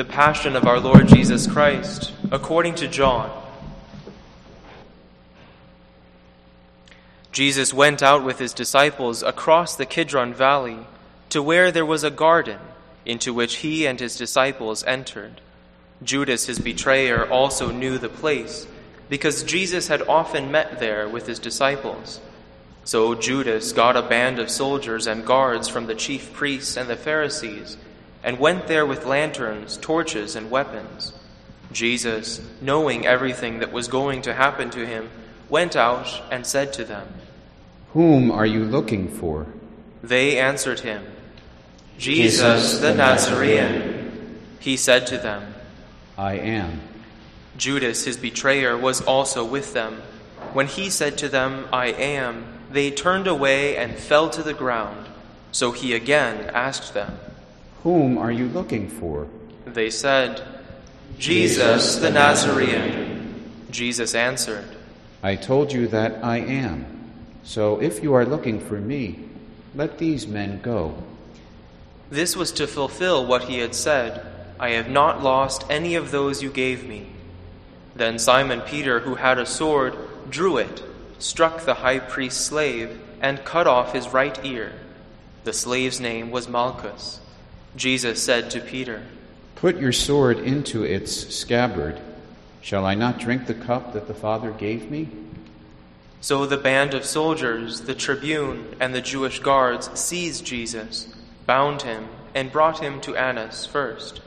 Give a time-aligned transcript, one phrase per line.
[0.00, 3.30] The Passion of our Lord Jesus Christ, according to John.
[7.32, 10.78] Jesus went out with his disciples across the Kidron Valley
[11.28, 12.60] to where there was a garden,
[13.04, 15.42] into which he and his disciples entered.
[16.02, 18.66] Judas, his betrayer, also knew the place,
[19.10, 22.22] because Jesus had often met there with his disciples.
[22.84, 26.96] So Judas got a band of soldiers and guards from the chief priests and the
[26.96, 27.76] Pharisees,
[28.22, 31.12] and went there with lanterns, torches, and weapons.
[31.72, 35.08] Jesus, knowing everything that was going to happen to him,
[35.48, 37.08] went out and said to them,
[37.92, 39.46] Whom are you looking for?
[40.02, 41.04] They answered him,
[41.98, 44.38] Jesus the Nazarene.
[44.58, 45.54] He said to them,
[46.16, 46.80] I am.
[47.56, 50.02] Judas, his betrayer, was also with them.
[50.52, 55.08] When he said to them, I am, they turned away and fell to the ground.
[55.52, 57.18] So he again asked them,
[57.82, 59.26] Whom are you looking for?
[59.64, 60.42] They said,
[61.18, 63.34] Jesus the Nazarene.
[63.70, 64.64] Jesus answered,
[65.22, 66.86] I told you that I am.
[67.42, 69.18] So if you are looking for me,
[69.74, 71.02] let these men go.
[72.10, 74.26] This was to fulfill what he had said
[74.58, 77.06] I have not lost any of those you gave me.
[77.94, 79.96] Then Simon Peter, who had a sword,
[80.28, 80.82] drew it,
[81.18, 84.72] struck the high priest's slave, and cut off his right ear.
[85.44, 87.20] The slave's name was Malchus.
[87.76, 89.02] Jesus said to Peter,
[89.54, 92.00] Put your sword into its scabbard.
[92.62, 95.08] Shall I not drink the cup that the Father gave me?
[96.22, 101.08] So the band of soldiers, the tribune, and the Jewish guards seized Jesus,
[101.46, 104.20] bound him, and brought him to Annas first.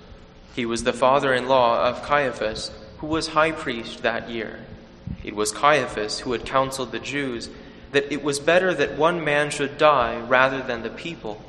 [0.55, 4.59] He was the father in law of Caiaphas, who was high priest that year.
[5.23, 7.49] It was Caiaphas who had counseled the Jews
[7.91, 11.41] that it was better that one man should die rather than the people.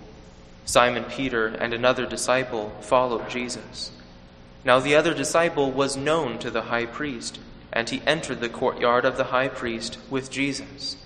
[0.65, 3.91] Simon Peter and another disciple followed Jesus.
[4.65, 7.39] Now the other disciple was known to the high priest,
[7.73, 10.97] and he entered the courtyard of the high priest with Jesus.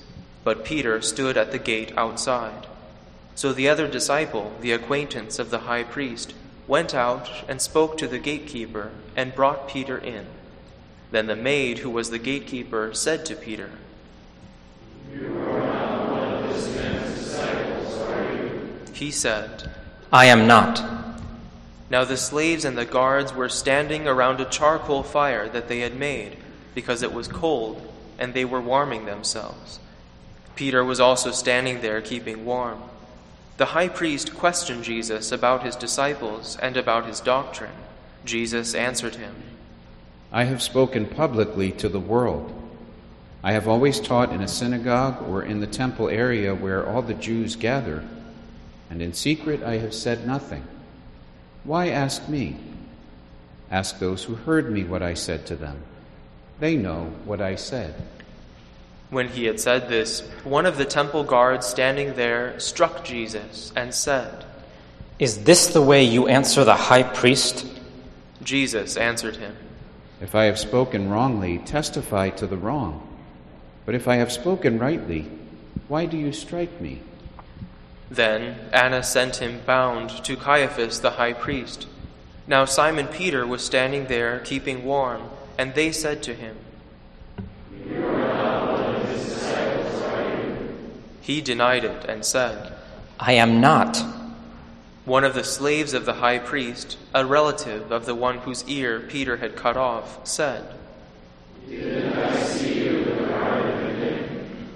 [0.45, 2.67] But Peter stood at the gate outside.
[3.35, 6.35] So the other disciple, the acquaintance of the high priest,
[6.67, 10.27] went out and spoke to the gatekeeper and brought Peter in.
[11.11, 13.71] Then the maid who was the gatekeeper said to Peter,
[15.13, 18.71] You are not one of this man's disciples, are you?
[18.99, 19.71] He said,
[20.13, 20.85] I am not.
[21.89, 25.97] Now the slaves and the guards were standing around a charcoal fire that they had
[25.97, 26.37] made,
[26.75, 27.81] because it was cold,
[28.19, 29.79] and they were warming themselves.
[30.57, 32.83] Peter was also standing there keeping warm.
[33.57, 37.79] The high priest questioned Jesus about his disciples and about his doctrine.
[38.25, 39.37] Jesus answered him,
[40.33, 42.53] I have spoken publicly to the world.
[43.45, 47.15] I have always taught in a synagogue or in the temple area where all the
[47.15, 48.03] Jews gather,
[48.91, 50.65] and in secret I have said nothing.
[51.65, 52.57] Why ask me?
[53.71, 55.83] Ask those who heard me what I said to them.
[56.61, 57.95] They know what I said.
[59.11, 63.95] When he had said this, one of the temple guards standing there struck Jesus and
[63.95, 64.45] said,
[65.19, 67.67] Is this the way you answer the high priest?
[68.43, 69.57] Jesus answered him,
[70.21, 73.05] If I have spoken wrongly, testify to the wrong.
[73.87, 75.27] But if I have spoken rightly,
[75.89, 77.01] why do you strike me?
[78.11, 81.87] Then Annas sent him bound to Caiaphas the high priest.
[82.47, 86.57] Now Simon Peter was standing there keeping warm, and they said to him,
[87.87, 91.03] You are not sacrificing.
[91.21, 92.73] He denied it and said,
[93.21, 94.03] I am not.
[95.05, 99.01] One of the slaves of the high priest, a relative of the one whose ear
[99.01, 100.65] Peter had cut off, said,
[101.69, 103.05] Did I see you?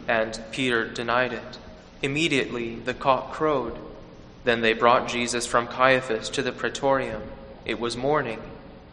[0.08, 1.58] And Peter denied it.
[2.02, 3.78] Immediately the cock crowed.
[4.44, 7.22] Then they brought Jesus from Caiaphas to the praetorium.
[7.64, 8.40] It was morning,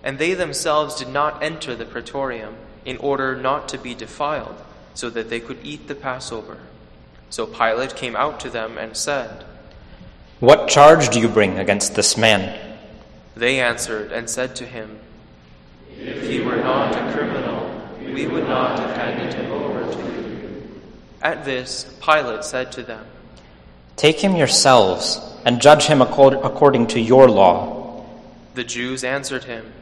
[0.04, 2.56] and they themselves did not enter the praetorium
[2.86, 4.56] in order not to be defiled,
[4.94, 6.58] so that they could eat the Passover.
[7.30, 9.44] So Pilate came out to them and said,
[10.40, 12.78] What charge do you bring against this man?
[13.36, 15.00] They answered and said to him,
[15.98, 19.49] If he were not a criminal, we would not have handed him over to you.
[21.22, 23.06] At this, Pilate said to them,
[23.96, 28.06] Take him yourselves and judge him according to your law.
[28.54, 29.74] The Jews answered him,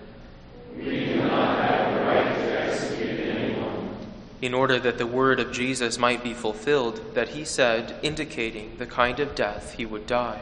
[0.76, 4.08] We do not have the right to execute anyone.
[4.42, 8.88] in order that the word of Jesus might be fulfilled, that he said, indicating the
[8.88, 10.42] kind of death he would die.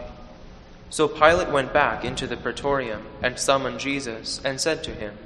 [0.90, 5.18] So Pilate went back into the praetorium and summoned Jesus and said to him,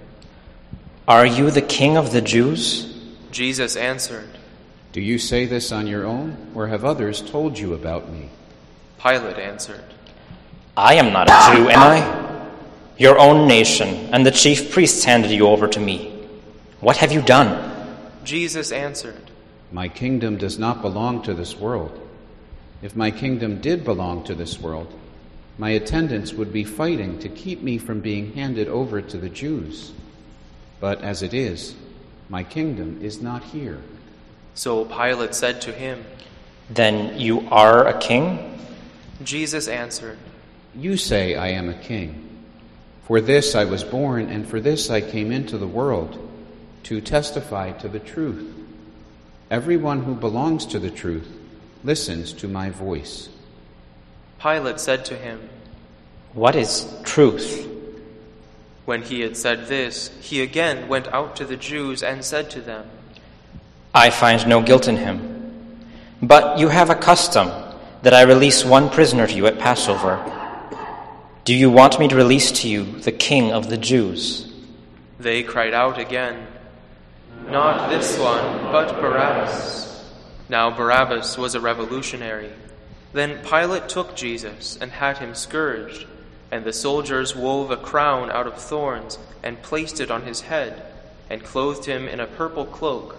[1.08, 2.96] Are you the king of the Jews?
[3.32, 4.39] Jesus answered,
[4.92, 8.30] Do you say this on your own, or have others told you about me?
[9.00, 9.84] Pilate answered,
[10.76, 12.50] I am not a Jew, am I?
[12.98, 16.26] Your own nation and the chief priests handed you over to me.
[16.80, 17.98] What have you done?
[18.24, 19.32] Jesus answered,
[19.72, 21.98] My kingdom does not belong to this world.
[22.82, 24.94] If my kingdom did belong to this world,
[25.58, 29.92] my attendants would be fighting to keep me from being handed over to the Jews.
[30.80, 31.76] But as it is,
[32.30, 33.82] my kingdom is not here.
[34.60, 36.04] So Pilate said to him,
[36.70, 38.60] Then you are a king?
[39.24, 40.18] Jesus answered,
[40.76, 42.28] You say I am a king.
[43.08, 46.20] For this I was born, and for this I came into the world,
[46.84, 48.54] to testify to the truth.
[49.50, 51.32] Everyone who belongs to the truth
[51.86, 53.30] listens to my voice.
[54.42, 55.48] Pilate said to him,
[56.34, 57.66] What is truth?
[58.84, 62.60] When he had said this, he again went out to the Jews and said to
[62.60, 62.90] them,
[63.94, 65.26] I find no guilt in him.
[66.22, 67.50] But you have a custom
[68.04, 70.24] that I release one prisoner to you at Passover.
[71.44, 74.54] Do you want me to release to you the king of the Jews?
[75.20, 76.46] They cried out again,
[77.48, 80.14] Not this one, but Barabbas.
[80.50, 82.52] Now Barabbas was a revolutionary.
[83.14, 86.06] Then Pilate took Jesus and had him scourged,
[86.52, 90.86] and the soldiers wove a crown out of thorns and placed it on his head,
[91.30, 93.16] and clothed him in a purple cloak.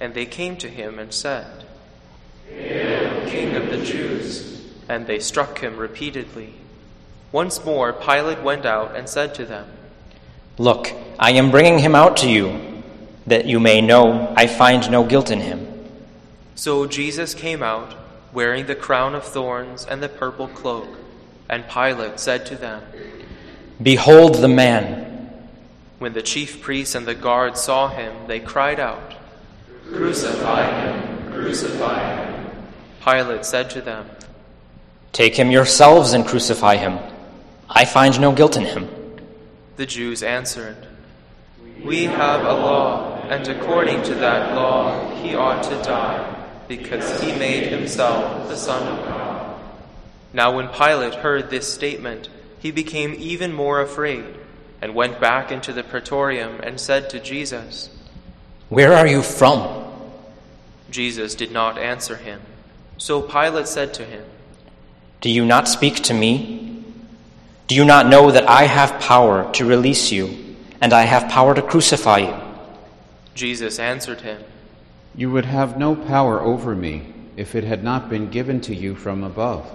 [0.00, 1.64] And they came to him and said,
[2.48, 4.66] Hail, King of the Jews!
[4.88, 6.54] And they struck him repeatedly.
[7.30, 9.66] Once more Pilate went out and said to them,
[10.56, 12.82] Look, I am bringing him out to you,
[13.26, 15.66] that you may know I find no guilt in him.
[16.54, 17.94] So Jesus came out,
[18.32, 20.88] wearing the crown of thorns and the purple cloak.
[21.48, 22.82] And Pilate said to them,
[23.80, 25.04] Behold the man.
[25.98, 29.14] When the chief priests and the guards saw him, they cried out,
[29.92, 31.32] Crucify him!
[31.32, 32.50] Crucify him!
[33.02, 34.08] Pilate said to them,
[35.12, 36.98] Take him yourselves and crucify him.
[37.68, 38.88] I find no guilt in him.
[39.76, 40.76] The Jews answered,
[41.82, 47.32] We have a law, and according to that law he ought to die, because he
[47.38, 49.60] made himself the Son of God.
[50.32, 54.24] Now when Pilate heard this statement, he became even more afraid,
[54.82, 57.88] and went back into the praetorium and said to Jesus,
[58.68, 59.84] Where are you from?
[60.90, 62.40] Jesus did not answer him.
[62.98, 64.24] So Pilate said to him,
[65.20, 66.84] Do you not speak to me?
[67.66, 71.54] Do you not know that I have power to release you, and I have power
[71.54, 72.34] to crucify you?
[73.34, 74.42] Jesus answered him,
[75.14, 78.94] You would have no power over me if it had not been given to you
[78.94, 79.70] from above.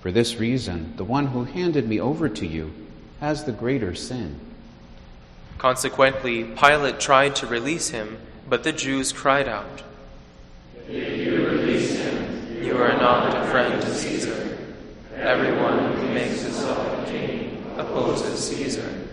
[0.00, 2.72] For this reason, the one who handed me over to you
[3.20, 4.38] has the greater sin.
[5.58, 8.18] Consequently, Pilate tried to release him,
[8.48, 9.82] but the Jews cried out,
[10.88, 14.58] If you release him, You are not a friend to Caesar.
[15.16, 19.08] everyone who makes himself a king Opposes Caesar.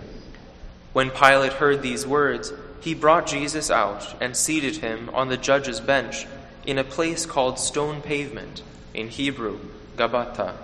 [0.94, 2.52] When Pilate heard these words,
[2.82, 6.26] he brought Jesus out and seated him on the judge's bench
[6.66, 8.62] in a place called Stone Pavement,
[8.94, 9.60] in Hebrew,
[9.96, 10.56] Gabbatha.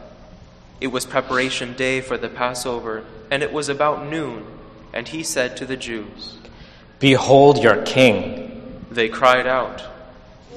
[0.82, 4.46] It was preparation day for the Passover, and it was about noon,
[4.98, 6.40] and he said to the Jews,
[6.98, 8.84] Behold your king.
[8.90, 9.84] They cried out,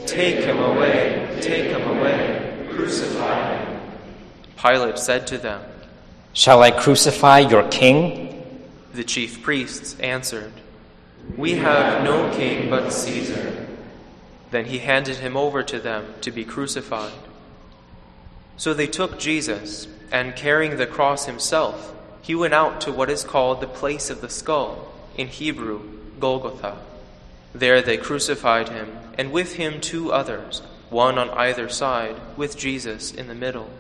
[0.06, 3.80] Take him away, take him away, crucify him.
[4.56, 5.62] Pilate said to them,
[6.32, 8.42] Shall I crucify your king?
[8.94, 10.54] The chief priests answered,
[11.36, 13.66] We have no king but Caesar.
[14.50, 17.12] Then he handed him over to them to be crucified.
[18.56, 23.24] So they took Jesus, and carrying the cross himself, he went out to what is
[23.24, 25.82] called the place of the skull, in Hebrew,
[26.18, 26.78] Golgotha.
[27.54, 33.12] There they crucified him, and with him two others, one on either side, with Jesus
[33.12, 33.70] in the middle.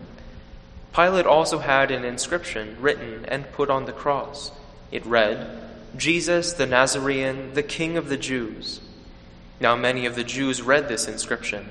[0.92, 4.50] Pilate also had an inscription written and put on the cross.
[4.90, 5.48] It read,
[5.96, 8.80] Jesus the Nazarene, the King of the Jews.
[9.60, 11.68] Now many of the Jews read this inscription,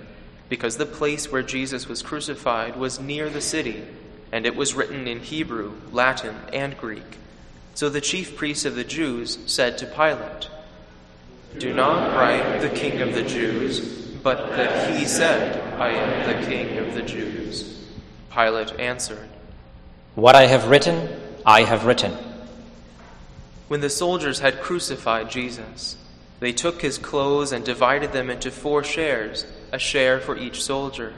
[0.48, 3.84] because the place where Jesus was crucified was near the city,
[4.32, 7.18] and it was written in Hebrew, Latin, and Greek.
[7.74, 10.50] So the chief priests of the Jews said to Pilate,
[11.58, 13.80] Do not write the King of the Jews,
[14.22, 17.88] but that he said, I am the King of the Jews.
[18.32, 19.30] Pilate answered,
[20.16, 21.10] What I have written,
[21.46, 22.18] I have written.
[23.70, 25.96] When the soldiers had crucified Jesus,
[26.40, 31.14] they took his clothes and divided them into four shares, a share for each soldier.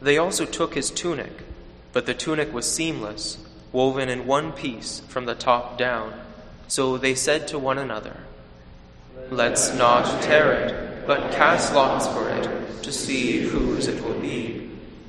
[0.00, 1.32] They also took his tunic,
[1.96, 3.38] but the tunic was seamless,
[3.72, 6.12] woven in one piece from the top down.
[6.68, 8.18] So they said to one another,
[9.30, 14.68] Let's not tear it, but cast lots for it, to see whose it will be,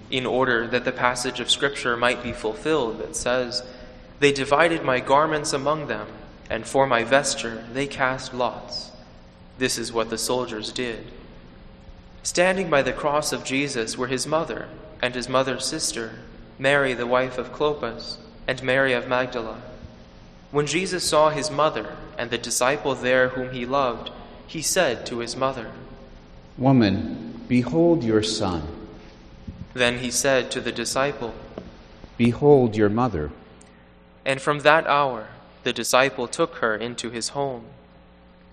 [0.10, 3.64] in order that the passage of Scripture might be fulfilled that says,
[4.22, 6.08] They divided my garments among them,
[6.50, 8.92] and for my vesture they cast lots.
[9.58, 11.06] This is what the soldiers did.
[12.24, 14.70] Standing by the cross of Jesus were his mother
[15.02, 16.20] and his mother's sister,
[16.60, 19.62] Mary, the wife of Clopas, and Mary of Magdala.
[20.52, 24.12] When Jesus saw his mother and the disciple there whom he loved,
[24.48, 25.72] he said to his mother,
[26.58, 28.64] Woman, behold your son.
[29.74, 31.36] Then he said to the disciple,
[32.18, 33.32] Behold your mother.
[34.26, 35.28] And from that hour
[35.64, 37.66] the disciple took her into his home.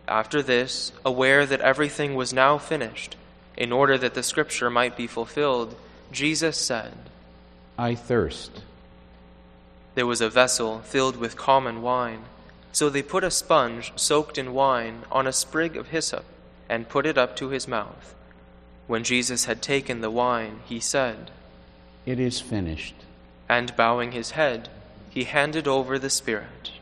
[0.07, 3.17] After this, aware that everything was now finished,
[3.57, 5.77] in order that the scripture might be fulfilled,
[6.13, 6.93] Jesus said,
[7.79, 8.63] I thirst.
[9.95, 12.25] There was a vessel filled with common wine.
[12.73, 16.25] So they put a sponge soaked in wine on a sprig of hyssop
[16.69, 18.15] and put it up to his mouth.
[18.87, 21.31] When Jesus had taken the wine, he said,
[22.05, 22.97] It is finished.
[23.49, 24.69] And bowing his head,
[25.09, 26.73] he handed over the Spirit.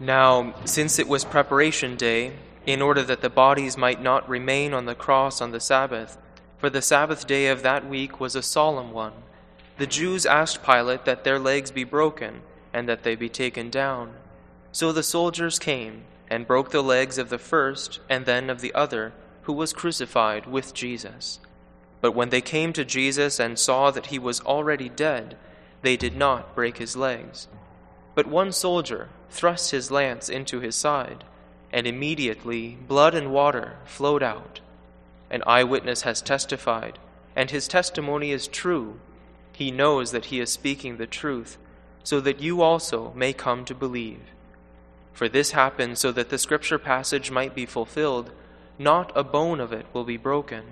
[0.00, 2.32] Now, since it was preparation day,
[2.66, 6.18] in order that the bodies might not remain on the cross on the Sabbath,
[6.58, 9.12] for the Sabbath day of that week was a solemn one,
[9.76, 14.14] the Jews asked Pilate that their legs be broken and that they be taken down.
[14.72, 18.74] So the soldiers came and broke the legs of the first and then of the
[18.74, 21.38] other, who was crucified with Jesus.
[22.00, 25.36] But when they came to Jesus and saw that he was already dead,
[25.82, 27.46] they did not break his legs.
[28.14, 31.24] But one soldier thrust his lance into his side,
[31.72, 34.60] and immediately blood and water flowed out.
[35.30, 36.98] An eyewitness has testified,
[37.34, 39.00] and his testimony is true.
[39.52, 41.58] He knows that he is speaking the truth,
[42.02, 44.20] so that you also may come to believe.
[45.12, 48.30] For this happened so that the scripture passage might be fulfilled
[48.78, 50.64] not a bone of it will be broken.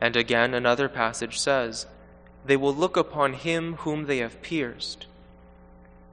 [0.00, 1.86] And again, another passage says,
[2.44, 5.06] They will look upon him whom they have pierced.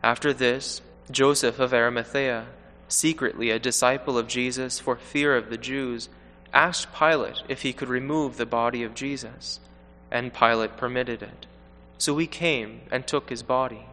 [0.02, 2.46] After this, Joseph of Arimathea,
[2.88, 6.08] secretly a disciple of Jesus for fear of the Jews,
[6.54, 9.60] asked Pilate if he could remove the body of Jesus,
[10.12, 11.48] and Pilate permitted it.
[11.98, 13.86] So he came and took his body.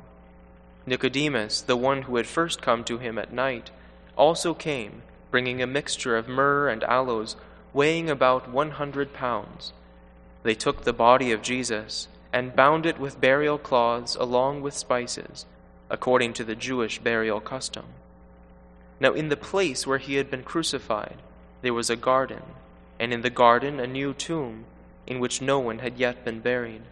[0.85, 3.70] Nicodemus, the one who had first come to him at night,
[4.16, 7.35] also came, bringing a mixture of myrrh and aloes,
[7.73, 9.73] weighing about one hundred pounds.
[10.42, 15.46] They took the body of Jesus and bound it with burial cloths along with spices,
[15.90, 17.85] according to the Jewish burial custom.
[18.99, 21.16] Now, in the place where he had been crucified,
[21.62, 22.43] there was a garden,
[22.99, 24.64] and in the garden a new tomb,
[25.07, 26.83] in which no one had yet been buried.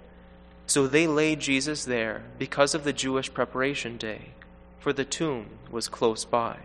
[0.66, 4.30] So they laid Jesus there because of the Jewish preparation day,
[4.78, 6.58] for the tomb was close by.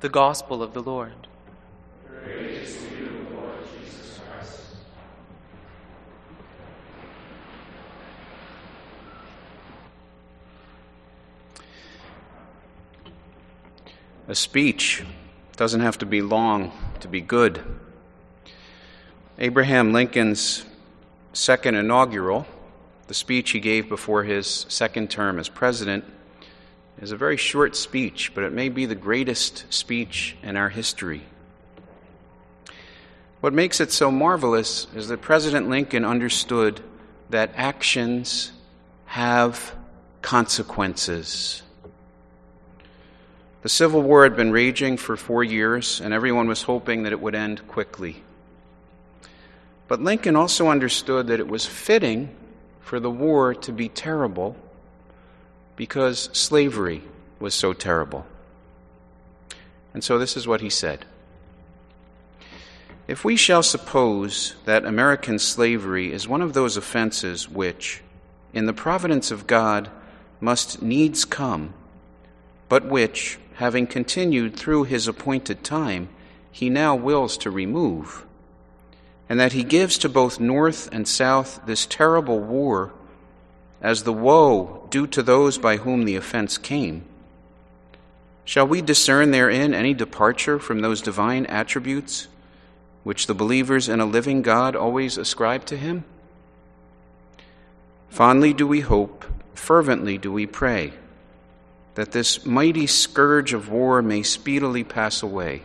[0.00, 1.26] The Gospel of the Lord.
[2.06, 4.60] Praise to you, Lord Jesus Christ.
[14.28, 15.04] A speech
[15.56, 17.62] doesn't have to be long to be good.
[19.38, 20.64] Abraham Lincoln's
[21.32, 22.44] second inaugural,
[23.06, 26.04] the speech he gave before his second term as president,
[27.00, 31.22] is a very short speech, but it may be the greatest speech in our history.
[33.40, 36.80] What makes it so marvelous is that President Lincoln understood
[37.30, 38.50] that actions
[39.04, 39.72] have
[40.20, 41.62] consequences.
[43.62, 47.20] The Civil War had been raging for four years, and everyone was hoping that it
[47.20, 48.22] would end quickly.
[49.88, 52.34] But Lincoln also understood that it was fitting
[52.80, 54.56] for the war to be terrible
[55.76, 57.02] because slavery
[57.38, 58.26] was so terrible.
[59.92, 61.04] And so this is what he said
[63.08, 68.02] If we shall suppose that American slavery is one of those offenses which,
[68.52, 69.90] in the providence of God,
[70.40, 71.72] must needs come,
[72.68, 76.08] but which, having continued through his appointed time,
[76.50, 78.24] he now wills to remove,
[79.28, 82.92] and that he gives to both North and South this terrible war
[83.80, 87.04] as the woe due to those by whom the offense came.
[88.44, 92.28] Shall we discern therein any departure from those divine attributes
[93.02, 96.04] which the believers in a living God always ascribe to him?
[98.08, 100.92] Fondly do we hope, fervently do we pray,
[101.96, 105.62] that this mighty scourge of war may speedily pass away.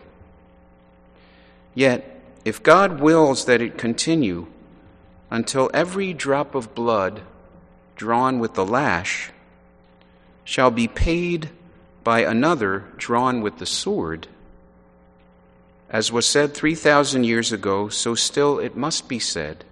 [1.74, 4.46] Yet, if God wills that it continue
[5.30, 7.20] until every drop of blood
[7.96, 9.30] drawn with the lash
[10.44, 11.50] shall be paid
[12.02, 14.26] by another drawn with the sword.
[15.88, 19.64] As was said 3,000 years ago, so still it must be said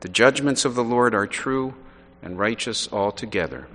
[0.00, 1.74] The judgments of the Lord are true
[2.22, 3.66] and righteous altogether.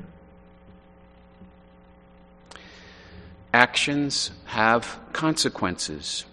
[3.57, 6.25] Actions have consequences.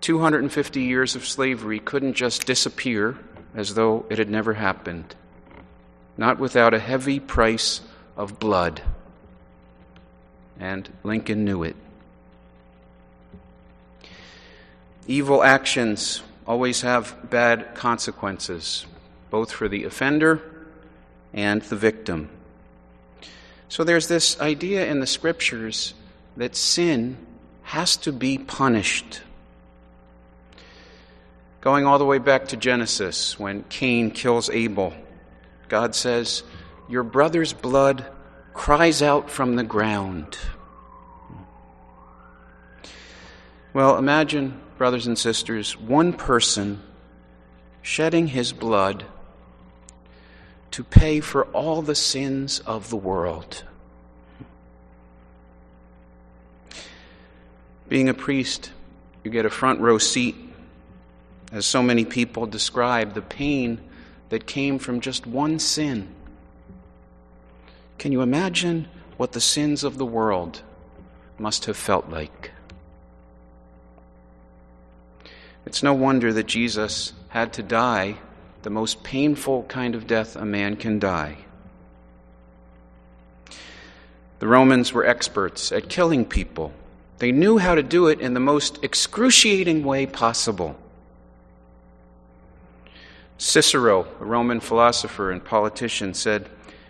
[0.00, 3.16] 250 years of slavery couldn't just disappear
[3.54, 5.14] as though it had never happened,
[6.16, 7.82] not without a heavy price
[8.16, 8.82] of blood.
[10.58, 11.76] And Lincoln knew it.
[15.06, 18.86] Evil actions always have bad consequences,
[19.30, 20.42] both for the offender
[21.32, 22.28] and the victim.
[23.68, 25.94] So there's this idea in the scriptures
[26.36, 27.16] that sin
[27.62, 29.22] has to be punished.
[31.60, 34.92] Going all the way back to Genesis, when Cain kills Abel,
[35.68, 36.42] God says,
[36.88, 38.04] Your brother's blood
[38.52, 40.36] cries out from the ground.
[43.72, 46.82] Well, imagine, brothers and sisters, one person
[47.80, 49.04] shedding his blood
[50.72, 53.64] to pay for all the sins of the world.
[57.92, 58.72] Being a priest,
[59.22, 60.34] you get a front row seat
[61.52, 63.82] as so many people describe the pain
[64.30, 66.08] that came from just one sin.
[67.98, 70.62] Can you imagine what the sins of the world
[71.36, 72.52] must have felt like?
[75.66, 78.16] It's no wonder that Jesus had to die
[78.62, 81.36] the most painful kind of death a man can die.
[84.38, 86.72] The Romans were experts at killing people.
[87.22, 90.76] They knew how to do it in the most excruciating way possible.
[93.38, 96.48] Cicero, a Roman philosopher and politician, said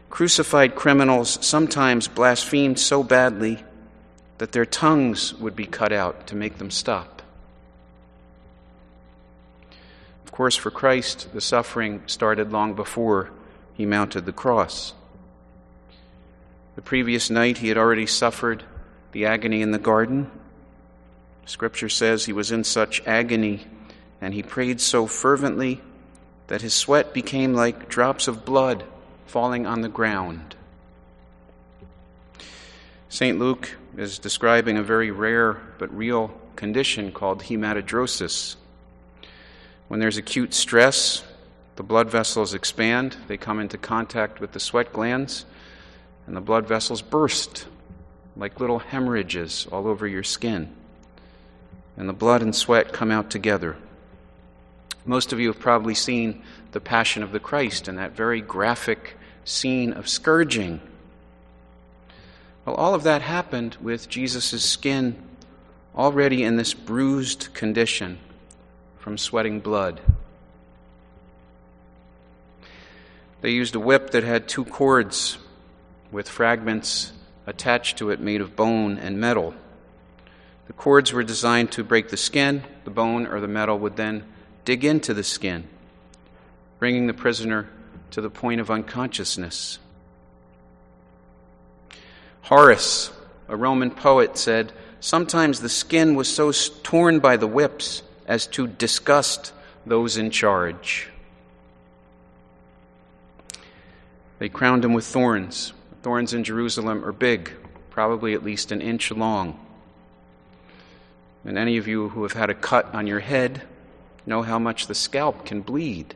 [0.08, 3.62] crucified criminals sometimes blasphemed so badly
[4.38, 7.20] that their tongues would be cut out to make them stop.
[10.24, 13.28] Of course, for Christ, the suffering started long before
[13.74, 14.94] he mounted the cross.
[16.74, 18.64] The previous night, he had already suffered
[19.12, 20.30] the agony in the garden.
[21.46, 23.66] Scripture says he was in such agony
[24.20, 25.80] and he prayed so fervently
[26.46, 28.84] that his sweat became like drops of blood
[29.26, 30.54] falling on the ground.
[33.08, 33.38] St.
[33.38, 38.56] Luke is describing a very rare but real condition called hematidrosis.
[39.88, 41.22] When there's acute stress,
[41.76, 45.44] the blood vessels expand, they come into contact with the sweat glands,
[46.26, 47.66] and the blood vessels burst
[48.36, 50.74] like little hemorrhages all over your skin.
[51.96, 53.76] And the blood and sweat come out together.
[55.04, 56.42] Most of you have probably seen
[56.72, 60.80] the Passion of the Christ and that very graphic scene of scourging.
[62.64, 65.20] Well, all of that happened with Jesus' skin
[65.96, 68.18] already in this bruised condition
[68.98, 70.00] from sweating blood.
[73.40, 75.36] They used a whip that had two cords
[76.12, 77.12] with fragments
[77.46, 79.54] attached to it made of bone and metal.
[80.66, 82.62] The cords were designed to break the skin.
[82.84, 84.24] The bone or the metal would then
[84.64, 85.64] dig into the skin,
[86.78, 87.68] bringing the prisoner
[88.12, 89.78] to the point of unconsciousness.
[92.42, 93.12] Horace,
[93.48, 98.66] a Roman poet, said, Sometimes the skin was so torn by the whips as to
[98.66, 99.52] disgust
[99.84, 101.08] those in charge.
[104.38, 105.72] They crowned him with thorns.
[106.02, 107.52] Thorns in Jerusalem are big,
[107.90, 109.58] probably at least an inch long.
[111.44, 113.62] And any of you who have had a cut on your head
[114.26, 116.14] know how much the scalp can bleed.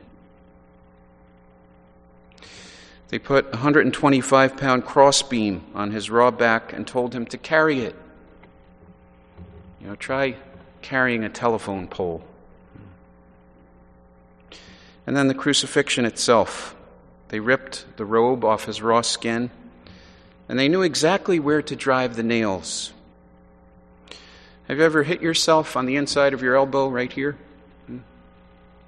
[3.09, 7.81] They put a 125 pound crossbeam on his raw back and told him to carry
[7.81, 7.95] it.
[9.79, 10.35] You know, try
[10.81, 12.23] carrying a telephone pole.
[15.05, 16.75] And then the crucifixion itself.
[17.29, 19.51] They ripped the robe off his raw skin,
[20.49, 22.93] and they knew exactly where to drive the nails.
[24.67, 27.37] Have you ever hit yourself on the inside of your elbow right here?
[27.87, 27.99] Hmm?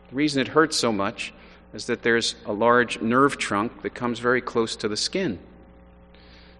[0.09, 1.33] The reason it hurts so much
[1.73, 5.39] is that there's a large nerve trunk that comes very close to the skin.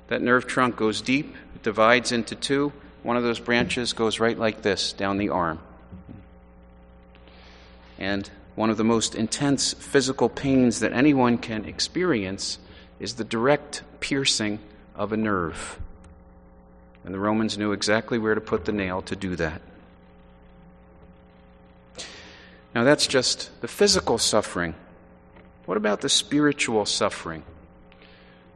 [0.08, 2.72] That nerve trunk goes deep, it divides into two.
[3.04, 5.60] One of those branches goes right like this down the arm.
[7.98, 12.60] And one of the most intense physical pains that anyone can experience
[13.00, 14.60] is the direct piercing
[15.00, 15.80] of a nerve.
[17.04, 19.64] And the Romans knew exactly where to put the nail to do that.
[22.76, 24.76] Now, that's just the physical suffering.
[25.66, 27.44] What about the spiritual suffering?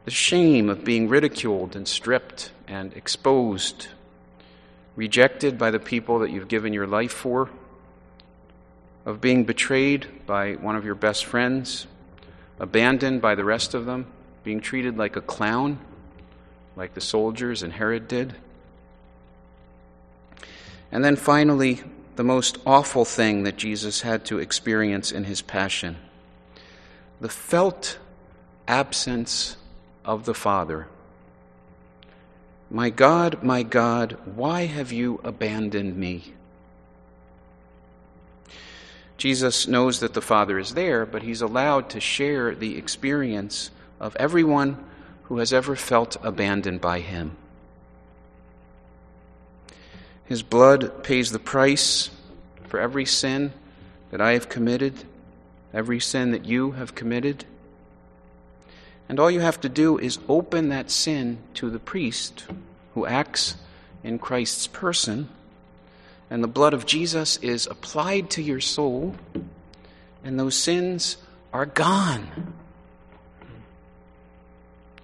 [0.04, 3.88] the shame of being ridiculed and stripped and exposed,
[4.96, 7.48] rejected by the people that you've given your life for,
[9.06, 11.86] of being betrayed by one of your best friends,
[12.60, 14.06] abandoned by the rest of them,
[14.44, 15.78] being treated like a clown,
[16.76, 18.34] like the soldiers and Herod did.
[20.90, 21.82] And then finally,
[22.16, 25.96] the most awful thing that Jesus had to experience in his passion
[27.20, 27.98] the felt
[28.68, 29.56] absence
[30.04, 30.86] of the Father.
[32.70, 36.34] My God, my God, why have you abandoned me?
[39.16, 44.16] Jesus knows that the Father is there, but he's allowed to share the experience of
[44.16, 44.84] everyone
[45.24, 47.36] who has ever felt abandoned by him.
[50.26, 52.10] His blood pays the price
[52.68, 53.52] for every sin
[54.10, 55.04] that I have committed,
[55.72, 57.44] every sin that you have committed.
[59.08, 62.46] And all you have to do is open that sin to the priest
[62.94, 63.56] who acts
[64.02, 65.28] in Christ's person,
[66.30, 69.14] and the blood of Jesus is applied to your soul,
[70.22, 71.16] and those sins
[71.52, 72.54] are gone.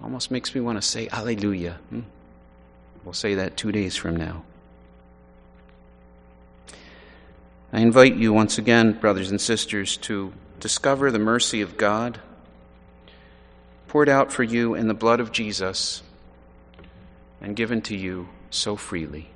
[0.03, 1.79] Almost makes me want to say, Alleluia.
[1.89, 2.01] Hmm?
[3.03, 4.43] We'll say that two days from now.
[7.73, 12.19] I invite you once again, brothers and sisters, to discover the mercy of God
[13.87, 16.03] poured out for you in the blood of Jesus
[17.41, 19.29] and given to you so freely.